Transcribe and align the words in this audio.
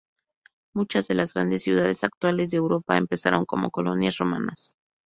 Muchas 0.73 1.07
de 1.07 1.13
las 1.13 1.35
grandes 1.35 1.61
ciudades 1.61 2.03
actuales 2.03 2.49
de 2.49 2.57
Europa 2.57 2.97
empezaron 2.97 3.45
como 3.45 3.69
colonias 3.69 4.17
romanas. 4.17 4.73